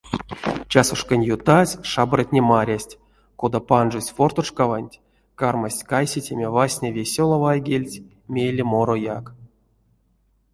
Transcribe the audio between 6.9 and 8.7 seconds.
весёла вайгельть, мейле